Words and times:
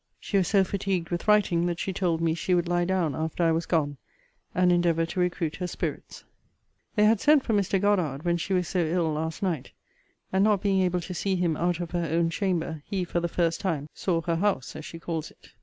She 0.19 0.35
was 0.37 0.47
so 0.47 0.63
fatigued 0.63 1.11
with 1.11 1.27
writing, 1.27 1.67
that 1.67 1.77
she 1.79 1.93
told 1.93 2.21
me 2.21 2.33
she 2.33 2.55
would 2.55 2.67
lie 2.67 2.85
down 2.85 3.13
after 3.13 3.43
I 3.43 3.51
was 3.51 3.67
gone, 3.67 3.97
and 4.55 4.71
endeavour 4.71 5.05
to 5.05 5.19
recruit 5.19 5.57
her 5.57 5.67
spirits. 5.67 6.23
They 6.95 7.05
had 7.05 7.19
sent 7.21 7.43
for 7.43 7.53
Mr. 7.53 7.79
Goddard, 7.79 8.23
when 8.25 8.37
she 8.37 8.53
was 8.55 8.67
so 8.67 8.79
ill 8.83 9.13
last 9.13 9.43
night; 9.43 9.71
and 10.33 10.43
not 10.43 10.59
being 10.63 10.81
able 10.81 11.01
to 11.01 11.13
see 11.13 11.35
him 11.35 11.55
out 11.55 11.79
of 11.79 11.91
her 11.91 12.07
own 12.09 12.31
chamber, 12.31 12.81
he, 12.87 13.03
for 13.03 13.19
the 13.19 13.27
first 13.27 13.59
time, 13.61 13.89
saw 13.93 14.21
her 14.23 14.37
house, 14.37 14.75
as 14.75 14.83
she 14.85 14.97
calls 14.97 15.29
it. 15.29 15.49